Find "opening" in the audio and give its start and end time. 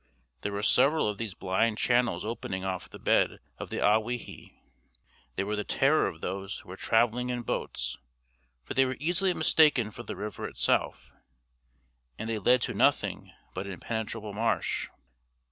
2.25-2.65